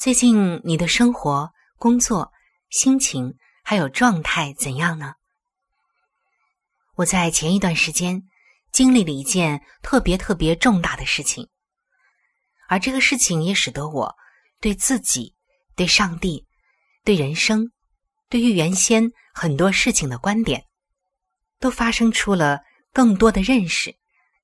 [0.00, 2.32] 最近你的生活、工作、
[2.70, 5.12] 心情还有状态怎样呢？
[6.94, 8.22] 我在前一段时间
[8.72, 11.50] 经历了一件特别特别重大的事情，
[12.66, 14.16] 而这个事情也使得我
[14.58, 15.34] 对自己、
[15.76, 16.46] 对上帝。
[17.04, 17.70] 对人生，
[18.30, 20.64] 对于原先很多事情的观点，
[21.58, 22.60] 都发生出了
[22.94, 23.94] 更多的认识，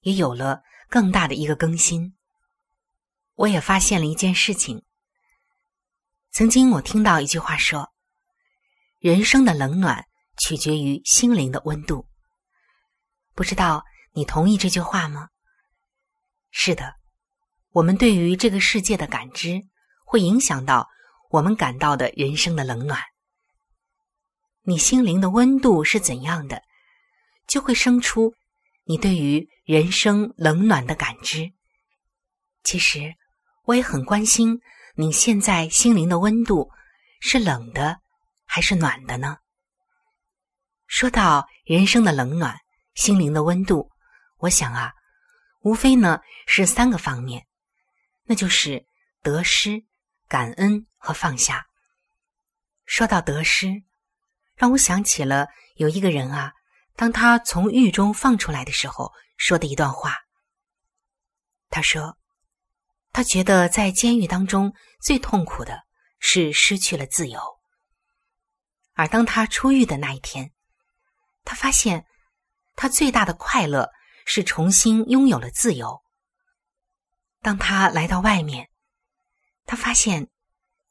[0.01, 2.15] 也有了更大的一个更新。
[3.37, 4.83] 我也发现了一件事情。
[6.37, 7.91] 曾经我听到一句话说
[9.01, 10.05] ：“人生的冷暖
[10.37, 12.07] 取决于心灵的温度。”
[13.35, 13.83] 不知道
[14.13, 15.31] 你同意这句话吗？
[16.51, 16.97] 是的，
[17.71, 19.63] 我们对于这个世界的感知
[20.05, 20.87] 会影响到。
[21.31, 23.01] 我们感到的人生的冷暖，
[24.63, 26.63] 你心灵的温度是怎样的，
[27.49, 28.35] 就会生出
[28.85, 31.51] 你对于人生冷暖的感知。
[32.63, 33.15] 其实，
[33.65, 34.61] 我也很关心
[34.99, 36.71] 你现在心灵的温度
[37.21, 38.01] 是冷的
[38.47, 39.39] 还是暖的呢？
[40.87, 42.59] 说到人生的冷暖、
[42.95, 43.91] 心灵的温度，
[44.39, 44.95] 我想啊，
[45.61, 47.47] 无非呢是三个方面，
[48.25, 48.87] 那就是
[49.23, 49.85] 得失。
[50.29, 51.69] 感恩和放下。
[52.85, 53.85] 说到得失，
[54.57, 55.47] 让我想起了
[55.77, 56.53] 有一个人啊，
[56.97, 60.17] 当他从狱中放出来的时候说的一段话。
[61.71, 62.19] 他说
[63.17, 65.85] ：“他觉得在监狱当中最痛苦的
[66.19, 67.41] 是失去了自由，
[68.93, 70.53] 而当他出狱的那一天，
[71.43, 72.05] 他发现
[72.75, 73.91] 他最大的快乐
[74.27, 76.03] 是重新拥有了自由。
[77.41, 78.69] 当他来到外面。”
[79.65, 80.29] 他发现，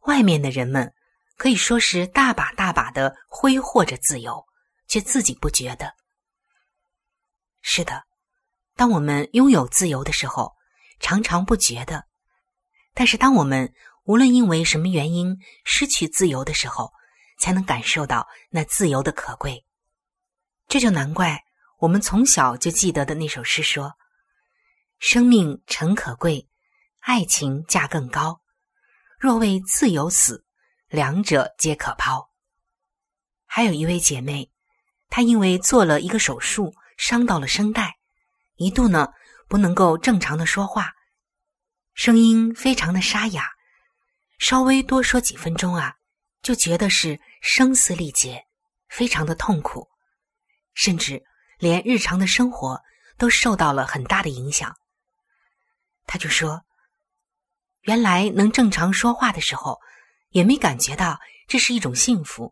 [0.08, 0.96] 外面的人们
[1.38, 4.44] 可以说是大把大把的挥霍着自由，
[4.88, 5.94] 却自己不觉得。
[7.62, 8.04] 是的，
[8.76, 10.56] 当我们拥有自由的时候，
[11.00, 12.02] 常常不觉得；
[12.96, 13.72] 但是当我们
[14.06, 16.92] 无论因为什么原因失去自由的时候，
[17.38, 19.64] 才能感受到那自由的可贵。
[20.68, 21.44] 这就难怪
[21.80, 23.94] 我们从小就记得的那首诗说
[24.98, 26.48] ：“生命诚可贵，
[27.02, 28.42] 爱情价更高。”
[29.20, 30.46] 若为自由死，
[30.88, 32.30] 两者皆可抛。
[33.46, 34.50] 还有一位姐妹，
[35.10, 37.98] 她因为做了一个手术，伤到了声带，
[38.56, 39.12] 一度呢
[39.48, 40.95] 不能够正常的说话，
[41.96, 43.50] 声音非常的沙哑，
[44.38, 45.96] 稍微多说几分钟啊，
[46.42, 48.46] 就觉得是声嘶力竭，
[48.90, 49.90] 非常的痛苦，
[50.74, 51.24] 甚至
[51.58, 52.80] 连日常的生活
[53.18, 54.78] 都受到了很大的影响。
[56.06, 56.62] 他就说。
[57.82, 59.80] 原来能正常说话的时候，
[60.30, 62.52] 也没感觉到这是一种幸福，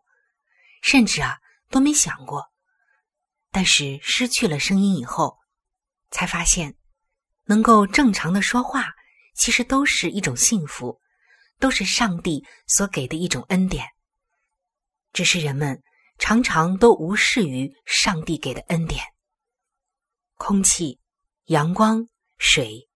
[0.83, 1.39] 甚至啊
[1.71, 2.51] 都没想过。
[3.51, 5.39] 但是失去了声音以后，
[6.11, 6.75] 才发现
[7.45, 8.93] 能够正常的说话，
[9.33, 10.99] 其实都是一种幸福，
[11.59, 13.85] 都是上帝所给的一种恩典。
[15.11, 15.81] 只是人们
[16.17, 19.03] 常常都无视于上帝给的恩典。
[20.35, 20.99] 空气、
[21.45, 22.07] 阳光、
[22.37, 22.87] 水、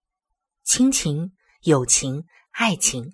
[0.63, 1.34] 亲情。
[1.63, 3.13] 友情、爱情，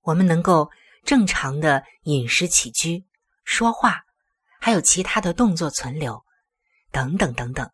[0.00, 0.70] 我们能够
[1.04, 3.04] 正常的饮食起居、
[3.44, 4.02] 说话，
[4.60, 6.24] 还有其他的动作存留，
[6.90, 7.70] 等等等等。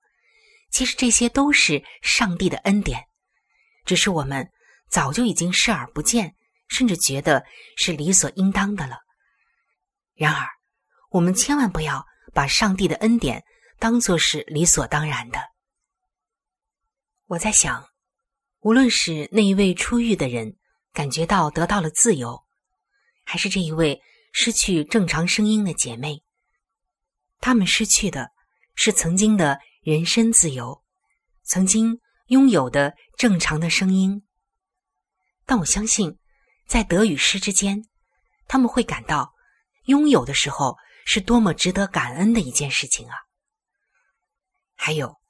[0.70, 3.06] 其实这些都是上帝的恩典，
[3.90, 4.48] 只是我们
[4.88, 6.36] 早就已经视而不见，
[6.68, 7.44] 甚至觉得
[7.76, 8.98] 是理所应当的了。
[10.14, 10.46] 然而，
[11.10, 13.42] 我们千万不要把上帝的恩典
[13.80, 15.40] 当作是理所当然的。
[17.26, 17.84] 我在想，
[18.60, 20.56] 无论是那一位出狱的人
[20.92, 22.44] 感觉到得到了自由，
[23.24, 24.00] 还是这一位
[24.32, 26.22] 失去正常声音的姐妹，
[27.40, 28.30] 他们失去的
[28.76, 30.80] 是曾经的人身自由，
[31.42, 32.00] 曾经
[32.30, 34.24] 拥有的正常的声音。
[35.44, 36.16] 但我相信，
[36.68, 37.88] 在得与失之间，
[38.46, 39.34] 他们会感到
[39.86, 43.16] 拥有的时候是多么值得感恩的一件事情啊！
[44.76, 45.20] 还有，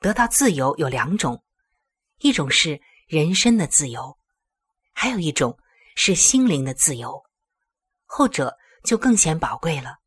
[0.00, 1.44] 得到自由有两种，
[2.18, 4.18] 一种是人身的自由，
[4.92, 5.56] 还有一种
[5.94, 7.22] 是心灵的自由，
[8.06, 9.98] 后者就更显宝贵了。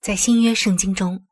[0.00, 1.26] 在新约圣经中，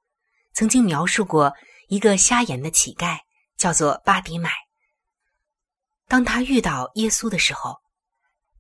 [0.55, 1.55] 曾经描述过
[1.91, 3.19] 一个瞎眼的乞丐，
[3.57, 4.53] 叫做巴迪买。
[6.07, 7.81] 当他遇到耶稣的时候，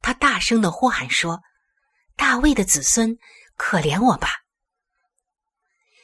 [0.03, 1.41] 他大声的呼喊说
[2.19, 3.17] ：“大卫的子孙，
[3.56, 4.31] 可怜我吧！”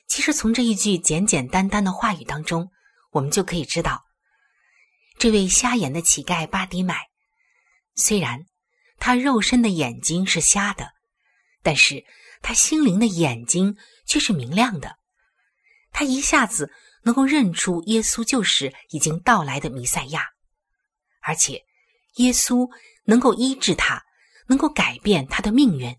[0.06, 2.70] 其实，从这一句简简单单的话语当中，
[3.10, 4.04] 我们就可以知道，
[5.18, 7.08] 这位瞎眼的乞丐巴迪买，
[7.96, 8.46] 虽然
[9.00, 10.92] 他肉身的眼睛是瞎的，
[11.60, 12.06] 但是
[12.40, 13.76] 他心灵的眼睛
[14.06, 15.00] 却是明亮的。
[15.90, 16.70] 他一下子
[17.06, 20.26] 能够认出耶稣就是已经到来的弥赛亚。
[21.20, 21.64] 而且，
[22.16, 22.68] 耶稣
[23.04, 24.04] 能够医治他，
[24.48, 25.96] 能够改变他的命运。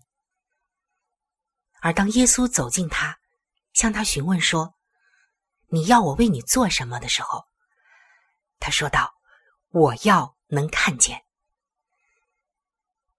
[1.80, 3.18] 而当耶稣走近他，
[3.72, 4.74] 向他询问说
[5.72, 7.46] ：“你要我为你做什么？”的时候，
[8.58, 9.14] 他说道
[9.72, 11.24] ：“我要能看见。”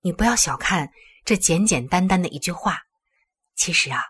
[0.01, 0.91] 你不要小看
[1.25, 2.83] 这简简单单的一句话，
[3.55, 4.03] 其实啊，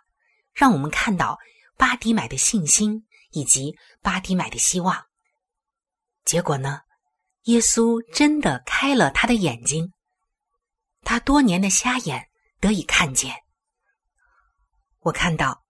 [0.54, 1.40] 让我们看到
[1.78, 5.06] 巴迪买的信心以及巴迪买的希望。
[6.26, 6.82] 结果呢？
[7.44, 9.94] 耶稣真的开了他的眼睛，
[11.02, 12.28] 他多年的瞎眼
[12.60, 13.34] 得以看见。
[15.00, 15.64] 我看到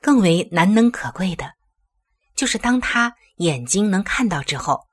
[0.00, 1.52] 更为难能可贵的，
[2.36, 4.86] 就是当他眼睛能看到之后，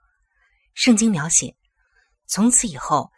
[0.74, 1.56] 圣经描写，
[2.26, 3.12] 从此以后，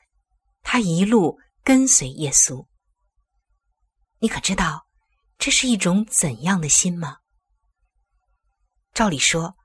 [0.61, 2.67] 他一路跟随耶稣。
[4.19, 4.85] 你可知道
[5.39, 7.19] 这是一种怎样的心吗？
[8.95, 9.55] 照理说，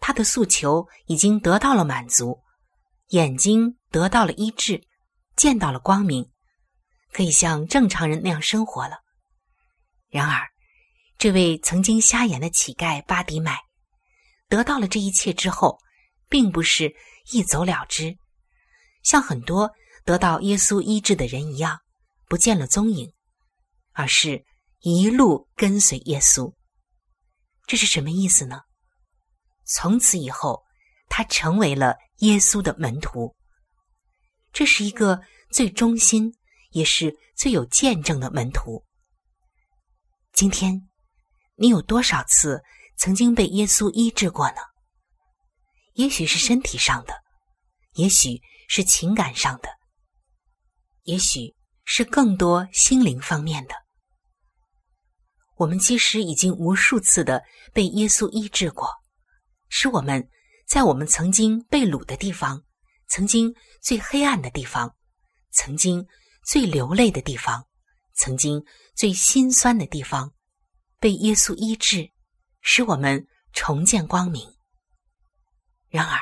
[0.00, 2.40] 他的诉求已经得到了满足。
[3.08, 4.86] 眼睛得到了医治，
[5.36, 6.30] 见到了光明，
[7.12, 9.00] 可以像正常人那样生活了。
[10.08, 10.48] 然而，
[11.18, 13.58] 这位曾经瞎眼的乞丐巴迪买，
[14.48, 15.78] 得到了这一切之后，
[16.28, 16.94] 并不是
[17.32, 18.16] 一走了之，
[19.02, 19.70] 像很多
[20.06, 21.80] 得到耶稣医治的人一样，
[22.28, 23.12] 不见了踪影，
[23.92, 24.42] 而是
[24.78, 26.54] 一路跟随耶稣。
[27.66, 28.62] 这是什么意思呢？
[29.72, 30.62] 从此以后，
[31.08, 31.96] 他成为了。
[32.20, 33.34] 耶稣的门徒，
[34.52, 36.36] 这是一个最忠心，
[36.72, 38.84] 也是最有见证的门徒。
[40.34, 40.86] 今天，
[41.54, 42.62] 你有多少次
[42.98, 44.56] 曾经被耶稣医治过呢？
[45.94, 47.14] 也许是身体上的，
[47.94, 49.70] 也许是情感上的，
[51.04, 51.56] 也许
[51.86, 53.74] 是更多心灵方面的。
[55.56, 57.42] 我们其实已经无数次的
[57.72, 58.99] 被耶稣医治过，
[59.70, 60.28] 使我们。
[60.66, 62.62] 在我们曾经被掳的地方，
[63.08, 63.52] 曾经
[63.82, 64.94] 最黑暗的地方，
[65.50, 66.06] 曾经
[66.46, 67.66] 最流泪的地方，
[68.14, 68.64] 曾经
[68.94, 70.32] 最心酸的地方，
[71.00, 72.08] 被耶稣医治，
[72.60, 74.48] 使我们重见光明。
[75.88, 76.20] 然而，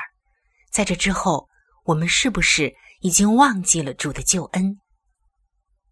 [0.71, 1.47] 在这之后，
[1.83, 4.79] 我们是不是已经忘记了主的救恩？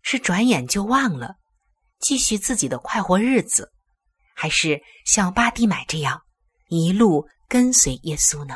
[0.01, 1.35] 是转眼就忘了，
[1.99, 3.71] 继续自己的快活日子，
[4.33, 6.23] 还是像巴蒂买这样
[6.69, 7.29] 一路？
[7.47, 8.55] 跟随耶稣呢？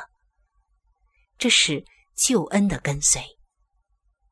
[1.38, 3.24] 这是救恩的跟随，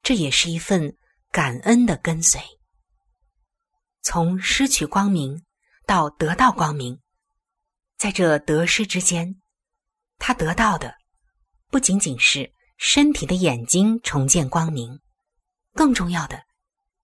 [0.03, 0.95] 这也是一份
[1.31, 2.41] 感恩的跟随。
[4.01, 5.45] 从失去光明
[5.85, 6.99] 到得到光明，
[7.97, 9.41] 在这得失之间，
[10.17, 10.95] 他得到的
[11.69, 14.99] 不仅仅是身体的眼睛重见光明，
[15.73, 16.43] 更重要的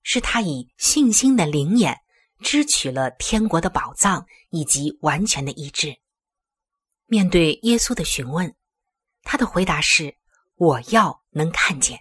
[0.03, 1.97] 是他以信心的灵眼
[2.41, 5.95] 支取了天国的宝藏以及完全的医治。
[7.07, 8.55] 面对耶稣的询问，
[9.21, 10.17] 他的回答是
[10.55, 11.99] ：“我要能看见。”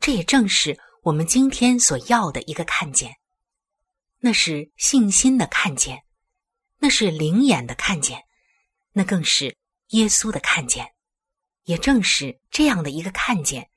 [0.00, 3.16] 这也正是我们今天所要的一个看见，
[4.20, 6.02] 那是信心的看见，
[6.78, 8.24] 那是灵眼的看见，
[8.92, 9.56] 那更是
[9.88, 10.94] 耶稣的看见。
[11.64, 13.68] 也正是这样的一个看见，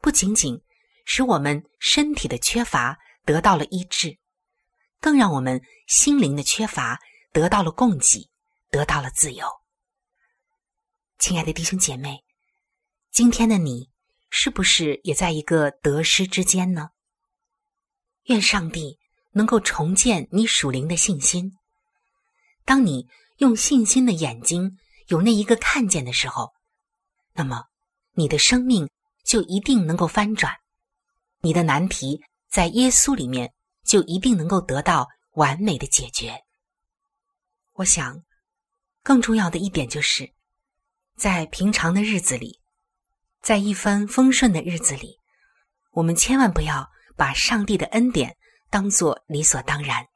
[0.00, 0.62] 不仅仅
[1.04, 4.16] 使我们身体的缺乏得到了医治，
[4.98, 6.98] 更让我们心灵的缺乏
[7.32, 8.29] 得到了供给。
[8.70, 9.46] 得到了自由，
[11.18, 12.24] 亲爱的弟兄姐妹，
[13.10, 13.90] 今天的你
[14.30, 16.90] 是不是也在一个得失之间呢？
[18.26, 18.96] 愿上帝
[19.32, 21.52] 能够重建你属灵的信心。
[22.64, 23.08] 当你
[23.38, 26.52] 用信心的眼睛有那一个看见的时候，
[27.32, 27.64] 那么
[28.12, 28.88] 你的生命
[29.24, 30.54] 就一定能够翻转，
[31.40, 36.44] 你的难题在耶稣里面就一定能够得到完美的解决。
[37.72, 38.22] 我想，
[39.02, 40.32] 更重要的一点就是，
[41.16, 42.60] 在平常的日子里，
[43.42, 45.18] 在一帆风顺的日子里，
[45.92, 48.36] 我们千万不要把上帝的恩典
[48.70, 50.06] 当作理所当然。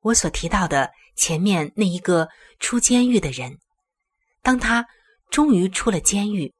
[0.00, 0.92] 我所提到的。
[1.14, 2.26] 前面那一个
[2.58, 3.58] 出监狱的人，
[4.40, 4.88] 当他
[5.28, 6.54] 终于出了监狱，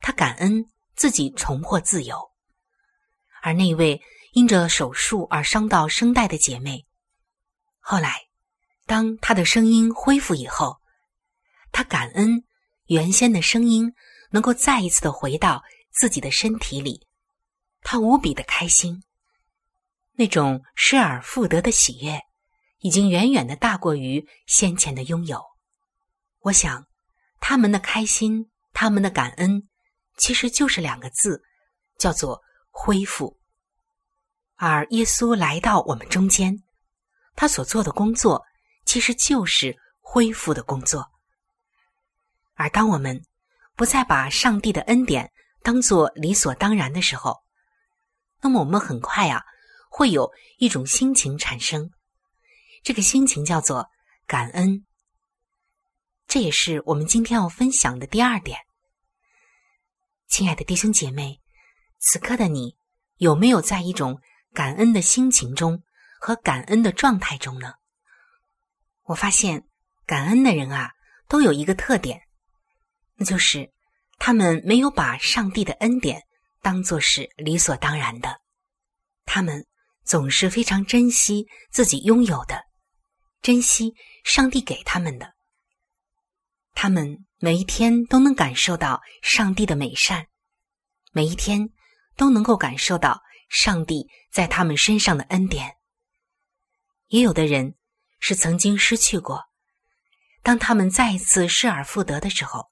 [0.00, 2.16] 他感恩自己重获自由；
[3.40, 6.84] 而那位因着手术而伤到声带的姐妹，
[7.78, 8.20] 后来
[8.86, 10.80] 当他的声音恢复以后，
[11.72, 12.44] 他感恩
[12.86, 13.92] 原先的声音
[14.30, 17.06] 能够再一次的回到自己的身体里，
[17.82, 19.02] 他无比的开心，
[20.12, 22.20] 那种失而复得的喜悦。
[22.80, 25.42] 已经远远的大过于先前的拥有。
[26.40, 26.86] 我想，
[27.40, 29.66] 他们的开心，他们的感恩，
[30.18, 31.42] 其实就是两个字，
[31.96, 33.38] 叫做恢复。
[34.56, 36.62] 而耶稣来到我们中间，
[37.34, 38.44] 他所做的工作，
[38.84, 41.10] 其实就是恢复的工作。
[42.54, 43.24] 而当我们
[43.74, 47.42] 不再把上帝的恩典当做理所当然的时候，
[48.40, 49.42] 那么我们很快啊，
[49.90, 51.90] 会有一种心情产生。
[52.82, 53.88] 这个心情叫做
[54.26, 54.84] 感恩，
[56.28, 58.60] 这也是我们今天要分享的第二点。
[60.28, 61.40] 亲爱的弟兄姐妹，
[61.98, 62.76] 此刻的你
[63.16, 64.20] 有没有在一种
[64.52, 65.82] 感恩的心情中
[66.20, 67.74] 和感恩的状态中呢？
[69.04, 69.64] 我发现
[70.06, 70.92] 感恩的人啊，
[71.28, 72.22] 都有一个特点，
[73.16, 73.72] 那就是
[74.18, 76.22] 他们没有把上帝的恩典
[76.62, 78.40] 当作是理所当然的，
[79.24, 79.66] 他们
[80.04, 82.64] 总是非常珍惜自己拥有的。
[83.42, 83.94] 珍惜
[84.24, 85.34] 上帝给他们的，
[86.72, 90.26] 他们每一天都能感受到上帝的美善，
[91.12, 91.68] 每一天
[92.16, 93.20] 都能够感受到
[93.50, 95.76] 上帝在他们身上的恩典。
[97.08, 97.74] 也有的人
[98.18, 99.44] 是曾经失去过，
[100.42, 102.70] 当他们再一次失而复得的时候，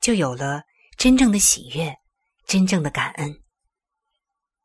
[0.00, 0.62] 就有了
[0.96, 1.96] 真正的喜悦，
[2.46, 3.42] 真正的感恩。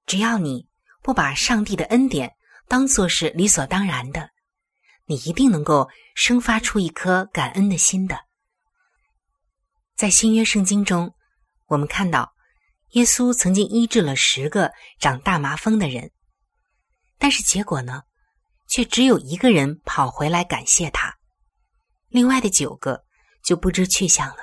[0.05, 0.67] 只要你
[1.01, 2.33] 不把上帝的恩典
[2.67, 4.29] 当作是理所当然的。
[5.05, 8.17] 你一定能够生发出一颗感恩的心的。
[9.95, 11.13] 在新约圣经中，
[11.65, 12.33] 我们看到
[12.91, 16.11] 耶稣曾经医治了十个长大麻风的人，
[17.17, 18.03] 但是结果呢，
[18.71, 21.13] 却只有一个人跑回来感谢他，
[22.07, 23.03] 另外的九个
[23.43, 24.37] 就不知去向了。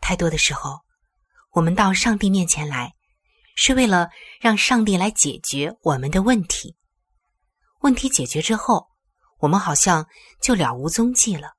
[0.00, 0.80] 太多的时候，
[1.52, 2.92] 我们到上帝面前来，
[3.56, 6.76] 是为了让上帝来解决我们的问题。
[7.80, 8.86] 问题解决之后，
[9.38, 10.06] 我们好像
[10.42, 11.52] 就了无踪迹了。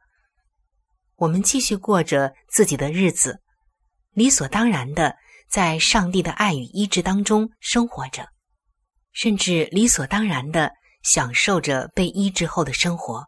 [1.16, 3.42] 我们继续过着自己的日子，
[4.12, 5.16] 理所当然的
[5.50, 8.28] 在上帝的爱与医治当中生活着，
[9.12, 10.72] 甚至理所当然的
[11.04, 13.24] 享受着被医治后的生活，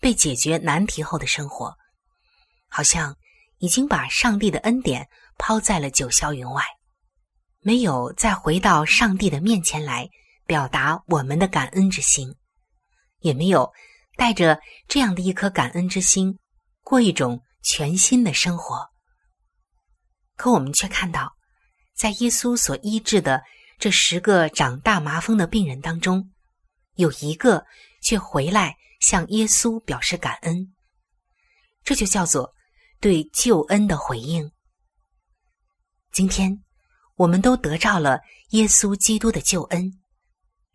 [0.00, 1.74] 被解决难题后的生活，
[2.68, 3.16] 好像
[3.58, 6.62] 已经把上帝的恩典抛在了九霄云外，
[7.60, 10.08] 没有再回到上帝的面前来。
[10.46, 12.36] 表达我们的感恩之心，
[13.20, 13.72] 也没有
[14.14, 16.38] 带着这样的一颗感恩之心
[16.82, 18.90] 过一种全新的生活。
[20.36, 21.32] 可我们却看到，
[21.96, 23.42] 在耶稣所医治的
[23.78, 26.30] 这十个长大麻风的病人当中，
[26.94, 27.64] 有一个
[28.02, 30.74] 却回来向耶稣表示感恩。
[31.82, 32.54] 这就叫做
[33.00, 34.50] 对救恩的回应。
[36.12, 36.64] 今天，
[37.16, 38.20] 我们都得到了
[38.50, 40.00] 耶稣基督的救恩。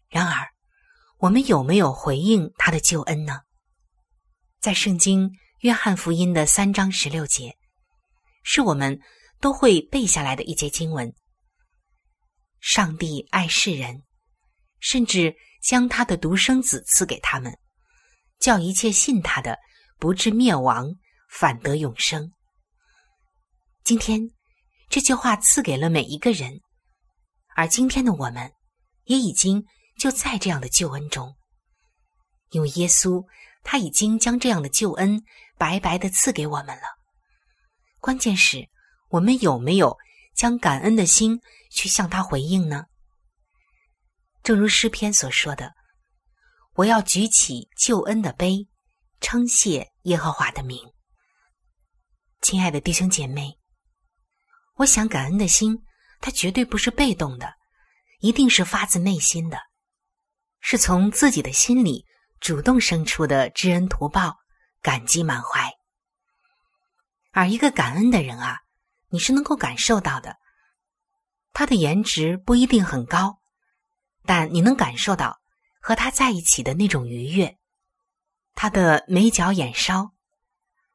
[0.10, 0.48] 然而，
[1.18, 3.42] 我们有没有回应他的救恩呢？
[4.60, 7.56] 在圣经约翰福音的三章十六节，
[8.44, 9.00] 是我们
[9.40, 11.14] 都会背下来的一节经文。
[12.60, 14.04] 上帝爱世人，
[14.80, 17.58] 甚至将他的独生子赐给他们，
[18.40, 19.58] 叫一切信他的
[19.98, 20.96] 不至灭亡，
[21.30, 22.32] 反得永生。
[23.84, 24.30] 今天
[24.90, 26.60] 这句话赐给了每一个人，
[27.56, 28.52] 而今天的我们
[29.06, 29.66] 也已经。
[30.00, 31.36] 就在这样的救恩中，
[32.52, 33.22] 因为耶稣
[33.64, 35.22] 他已经将这样的救恩
[35.58, 36.84] 白白的赐给我们了。
[38.00, 38.70] 关键是，
[39.10, 39.98] 我们有没有
[40.34, 42.86] 将感恩的心去向他回应呢？
[44.44, 45.74] 正如诗篇所说的
[46.76, 48.68] ：“我要举起救恩的杯，
[49.20, 50.92] 称谢耶和华的名。”
[52.42, 53.60] 亲爱的弟兄姐妹，
[54.76, 55.84] 我想感恩的心，
[56.22, 57.54] 它绝对不是被动的，
[58.20, 59.60] 一定是发自内心的，
[60.62, 62.06] 是从自己的心里
[62.40, 64.38] 主动生出的知恩图报、
[64.82, 65.70] 感激满怀。
[67.32, 68.60] 而一个感恩的人啊，
[69.10, 70.38] 你是能够感受到的。
[71.52, 73.39] 他的颜值不一定很高，
[74.30, 75.40] 但你能感受到
[75.82, 77.58] 和他在一起的那种愉悦。
[78.54, 80.12] 他的眉角眼梢，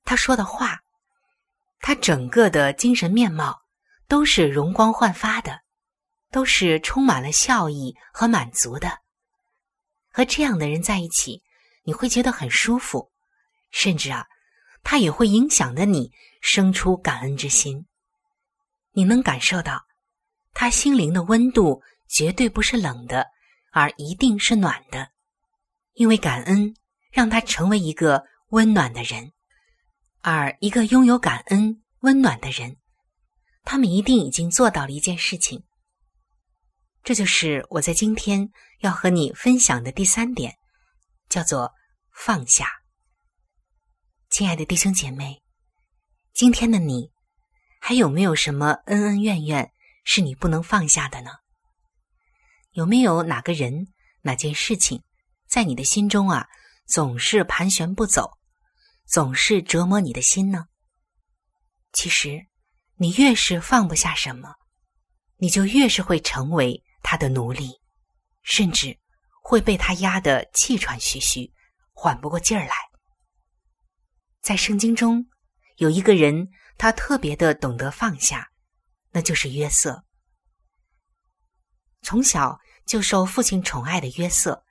[0.04, 0.82] 他说的话，
[1.80, 3.62] 他整个的精神面貌
[4.06, 5.62] 都是容光焕发的，
[6.30, 9.00] 都是充满了笑意和满足的。
[10.12, 11.42] 和这样的人在一起，
[11.82, 13.10] 你会觉得很舒服，
[13.72, 14.24] 甚至啊，
[14.84, 17.84] 他也会影响着你生出感恩之心。
[18.92, 19.84] 你能感受到。
[20.56, 21.82] 他心灵的温度
[22.14, 23.26] 绝对不是冷的，
[23.73, 25.11] 而一定是暖的，
[25.94, 26.73] 因为感恩
[27.11, 29.33] 让他成为一个温暖的人，
[30.21, 32.76] 而一个拥有感恩温暖的人，
[33.64, 35.64] 他们一定已经做到了一件事情。
[37.02, 40.54] 这就是我在今天要和你分享的第三点，
[41.28, 41.73] 叫做
[42.12, 42.68] 放下。
[44.30, 45.42] 亲爱的弟兄姐妹，
[46.33, 47.11] 今天的你
[47.80, 49.73] 还有没有什么恩恩怨怨？
[50.04, 51.30] 是你不能放下的呢？
[52.74, 53.88] 有没有哪个人、
[54.22, 55.02] 哪件事情，
[55.48, 56.48] 在你的心中啊，
[56.86, 58.38] 总是盘旋不走，
[59.06, 60.66] 总是折磨你的心呢？
[61.92, 62.46] 其实，
[62.96, 64.56] 你越是放不下什么，
[65.36, 67.80] 你就越是会成为他的奴隶，
[68.42, 68.98] 甚至
[69.40, 71.52] 会被他压得气喘吁吁，
[71.92, 72.74] 缓不过劲儿来。
[74.40, 75.26] 在圣经中，
[75.76, 78.50] 有一个人，他特别的懂得放下。
[79.12, 80.04] 那就是约瑟。
[82.04, 84.62] 从小就受父亲宠爱的约瑟，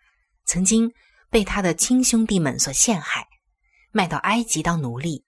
[0.46, 0.94] 曾经
[1.32, 3.28] 被他的亲兄弟们所陷害，
[3.92, 5.26] 卖到埃及当奴隶，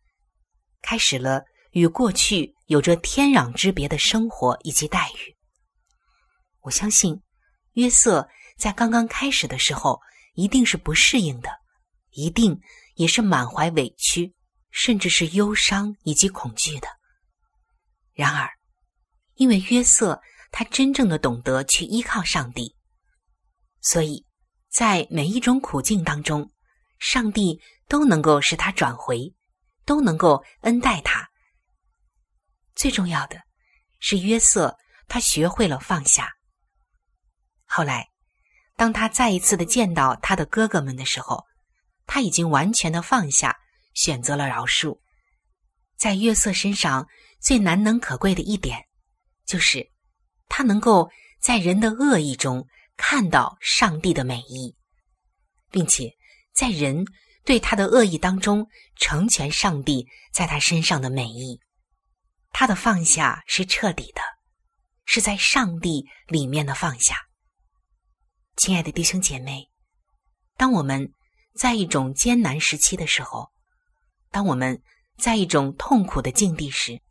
[0.83, 5.35] 开始了与过去有着天壤之别的生活以及待遇。
[6.61, 7.19] 我相信，
[7.73, 9.99] 约瑟在刚刚开始的时候
[10.35, 11.49] 一定是不适应的，
[12.11, 12.61] 一定
[12.95, 14.31] 也是满怀委屈，
[14.69, 16.87] 甚至是忧伤以及恐惧的。
[18.13, 18.47] 然而，
[19.33, 22.75] 因为约瑟他真正的懂得去依靠上帝，
[23.81, 24.25] 所以
[24.69, 26.51] 在每一种苦境当中，
[26.99, 29.33] 上帝都能够使他转回，
[29.85, 31.29] 都能够恩待他。
[32.75, 33.41] 最重要的
[33.99, 34.77] 是约瑟
[35.07, 36.33] 他学会了放下。
[37.65, 38.09] 后来，
[38.75, 41.45] 当他再一次的见到他的哥哥们的时候，
[42.05, 43.57] 他已经完全的放下，
[43.93, 44.99] 选择了饶恕。
[45.97, 47.07] 在约瑟身上
[47.39, 48.85] 最难能可贵的一点。
[49.45, 49.89] 就是，
[50.47, 54.75] 他能够在人的恶意中看到上帝的美意，
[55.69, 56.15] 并且
[56.53, 57.05] 在人
[57.43, 61.59] 对他的恶意当中成全上帝在他身上的美意。
[62.51, 64.21] 他的放下是彻底的，
[65.03, 67.27] 是在上帝里面的放下。
[68.55, 69.69] 亲爱的弟兄姐妹，
[70.55, 71.11] 当我们
[71.53, 73.51] 在一种艰难时期的时候，
[74.31, 74.81] 当我们
[75.17, 77.01] 在一种痛苦的境地时，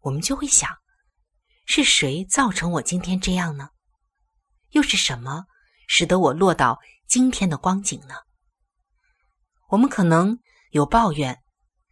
[0.00, 0.79] 我们就会想。
[1.72, 3.68] 是谁造成我今天这样呢？
[4.70, 5.44] 又是什么
[5.86, 8.16] 使得我落到今天的光景呢？
[9.68, 10.40] 我们可能
[10.72, 11.40] 有抱怨，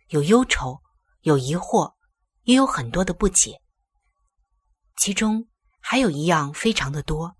[0.08, 0.82] 有忧愁，
[1.20, 1.94] 有疑惑，
[2.42, 3.62] 也有很多的不解。
[4.96, 5.46] 其中
[5.78, 7.36] 还有一样非常的多，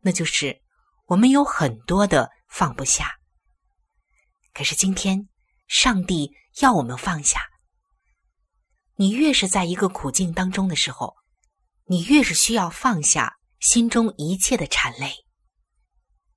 [0.00, 0.62] 那就是
[1.08, 3.18] 我们有很多的放不下。
[4.54, 5.28] 可是今天，
[5.68, 7.42] 上帝要我们放下。
[8.94, 11.20] 你越是在一个苦境当中的时候。
[11.92, 15.12] 你越是需要放下心中一切的缠累，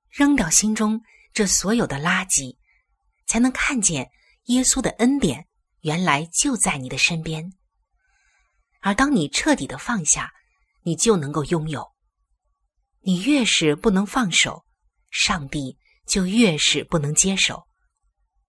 [0.09, 2.57] 扔掉心中这所有的垃圾，
[3.25, 4.11] 才能看见
[4.47, 5.47] 耶稣的恩典
[5.79, 7.53] 原来就在你的身边。
[8.81, 10.33] 而当你彻底的放下，
[10.83, 11.89] 你就能够拥有。
[12.99, 14.65] 你越是不能放手，
[15.09, 17.65] 上帝就越是不能接手。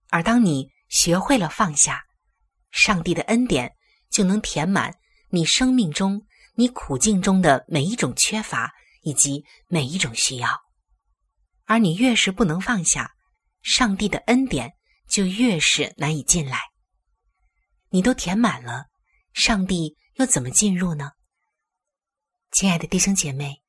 [0.09, 2.05] 而当你学会了放下，
[2.73, 3.77] 上帝的恩典
[4.11, 4.92] 就能填满
[5.31, 6.27] 你生命中。
[6.59, 10.49] 你苦境中的每一种缺乏，以及每一种需要，
[11.66, 13.14] 而你越是不能放下，
[13.61, 14.73] 上帝的恩典
[15.07, 16.59] 就越是难以进来。
[17.90, 18.87] 你都填满了，
[19.35, 21.12] 上帝又怎么进入呢？
[22.53, 23.62] 亲爱的弟兄姐妹，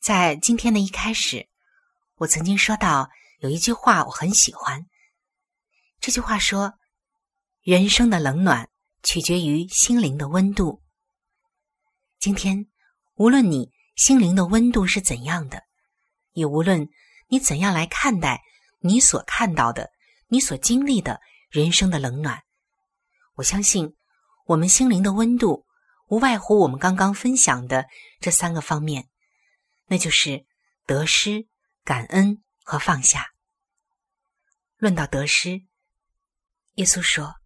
[0.00, 1.48] 在今天的一开始，
[2.16, 4.86] 我曾经说到有一句话我很喜欢，
[6.00, 6.74] 这句话说
[7.62, 8.68] ：“人生的冷暖
[9.04, 10.82] 取决于心灵的温度。”
[12.18, 12.66] 今天，
[13.14, 15.62] 无论你心灵的温度是怎样的，
[16.32, 16.88] 也无论
[17.28, 18.42] 你怎样来看待
[18.80, 19.90] 你所看到的、
[20.28, 22.42] 你所经历的人生的冷暖，
[23.34, 23.94] 我相信，
[24.46, 25.66] 我们心灵的温度
[26.08, 27.86] 无外乎我们刚刚分享的
[28.20, 29.08] 这三个方面，
[29.86, 30.44] 那就是
[30.84, 31.46] 得失、
[31.84, 33.32] 感恩和放下。
[34.78, 35.62] 论到得失，
[36.74, 37.36] 耶稣说：“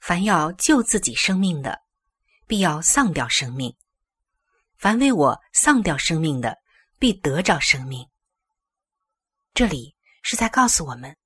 [0.00, 1.82] 凡要救自己生命的，
[2.50, 3.70] 必要丧掉生命；
[4.76, 6.58] 凡为我丧掉生命的，
[6.98, 8.08] 必得着生命。”
[9.54, 11.16] 这里是在告诉我们，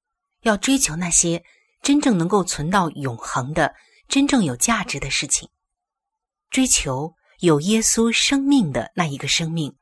[0.42, 1.42] 要追求那些
[1.80, 3.74] 真正能够存到永恒的、
[4.06, 5.48] 真正有价值的事情。
[6.50, 9.74] 追求有耶稣生命的那一个生命，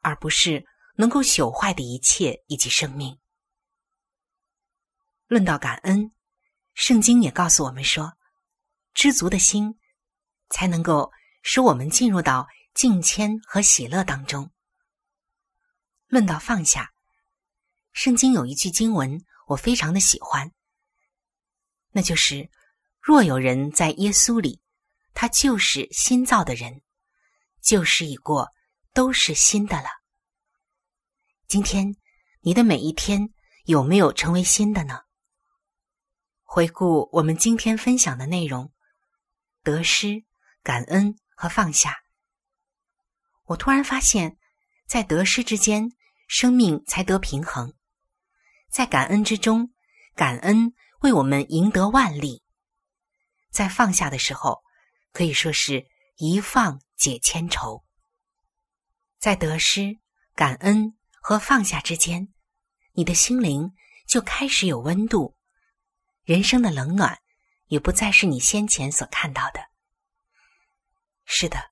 [0.00, 0.64] 而不是
[0.96, 3.18] 能够朽坏的一切以及生命。
[5.26, 6.12] 论到感恩，
[6.72, 8.14] 圣经也告诉我们说，
[8.94, 9.78] 知足的心
[10.52, 11.10] 才能够
[11.42, 14.48] 使我们进入到敬谦和喜乐当中。
[16.06, 16.92] 论到放下，
[17.92, 20.52] 圣经有一句经文我非常的喜欢，
[21.90, 22.48] 那就是
[23.00, 24.60] 若有人在耶稣里。
[25.14, 26.80] 他就是新造的人，
[27.60, 28.48] 旧事已过，
[28.94, 29.88] 都是新的了。
[31.46, 31.94] 今天
[32.40, 33.28] 你的每一天
[33.66, 35.00] 有没有成为新的呢？
[36.44, 38.72] 回顾我们今天分享的内容，
[39.62, 40.24] 得失、
[40.62, 42.02] 感恩和放下。
[43.44, 44.36] 我突然发现，
[44.86, 45.92] 在得失之间，
[46.26, 47.72] 生命才得平衡；
[48.70, 49.72] 在感恩之中，
[50.14, 52.42] 感恩为我们赢得万利；
[53.50, 54.62] 在放下的时候。
[55.14, 57.84] 可以说是一放解千愁，
[59.18, 59.98] 在得失、
[60.34, 62.32] 感恩和放下之间，
[62.92, 63.74] 你的心灵
[64.08, 65.36] 就开始有温度，
[66.24, 67.20] 人生的冷暖
[67.66, 69.71] 也不再是你先前所看到的。
[71.34, 71.70] 是的，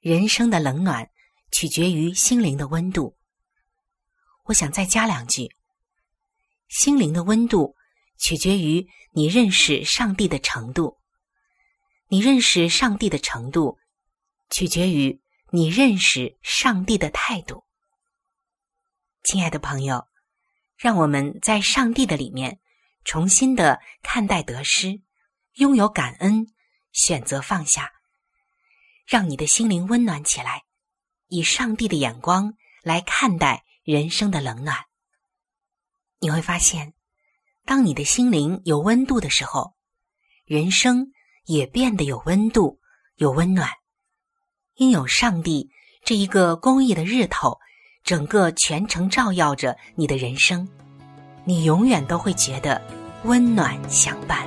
[0.00, 1.10] 人生的冷暖
[1.50, 3.16] 取决于心灵的温度。
[4.44, 5.56] 我想再加两句：
[6.68, 7.74] 心灵的温度
[8.18, 10.98] 取决于你认识上帝的程度。
[12.08, 13.78] 你认识上帝的程度，
[14.50, 17.64] 取决于你认识上帝的态度。
[19.24, 20.06] 亲爱的朋友，
[20.76, 22.60] 让我们在上帝的里面
[23.02, 25.00] 重新的看待得失，
[25.54, 26.46] 拥有感恩，
[26.92, 27.90] 选择放下，
[29.10, 30.62] 让你的心灵温暖起来，
[31.26, 34.78] 以上帝的眼光来看待人生的冷暖。
[36.20, 36.94] 你会发现，
[37.66, 39.74] 当你的心灵有温度的时候，
[40.46, 41.12] 人生。
[41.46, 42.78] 也变得有温度，
[43.16, 43.68] 有温暖。
[44.74, 45.68] 因有上帝
[46.04, 47.58] 这一个公益的日头，
[48.04, 50.68] 整个全程照耀着你的人生，
[51.44, 52.80] 你永远都会觉得
[53.24, 54.46] 温暖相伴。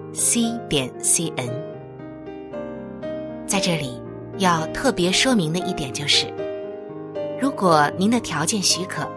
[0.13, 1.49] c 点 c n。
[3.45, 4.01] 在这里
[4.37, 6.27] 要特别说明的一点就是，
[7.39, 9.07] 如果您的条件许可，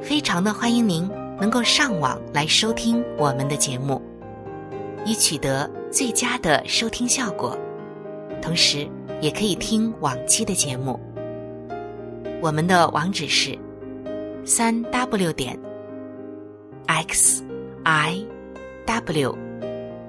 [0.00, 1.10] 非常的欢迎您
[1.40, 4.00] 能够上网来收听我们的节目，
[5.04, 7.56] 以取得最佳的收听效果。
[8.42, 8.86] 同时，
[9.20, 11.00] 也可以听往期的节目。
[12.42, 13.58] 我们的网址是
[14.44, 15.58] 三 w 点
[16.86, 17.42] x
[17.84, 18.22] i
[18.84, 19.43] w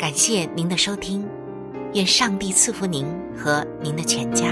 [0.00, 1.28] 感谢您的收听
[1.92, 4.46] 愿上帝赐福您和您的全家。